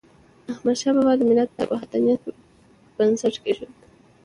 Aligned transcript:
احمدشاه 0.51 0.93
بابا 0.95 1.13
د 1.17 1.21
ملت 1.29 1.49
د 1.57 1.59
وحدت 1.71 2.21
بنسټ 2.95 3.35
کيښود. 3.43 3.73